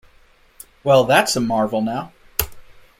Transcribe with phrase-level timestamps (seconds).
[0.83, 2.11] Well, that’s a marvel, now!